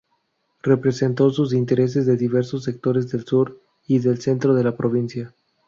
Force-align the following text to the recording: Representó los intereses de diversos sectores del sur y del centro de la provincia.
Representó 0.63 1.27
los 1.27 1.53
intereses 1.53 2.07
de 2.07 2.17
diversos 2.17 2.63
sectores 2.63 3.11
del 3.11 3.23
sur 3.23 3.61
y 3.85 3.99
del 3.99 4.19
centro 4.19 4.55
de 4.55 4.63
la 4.63 4.75
provincia. 4.75 5.35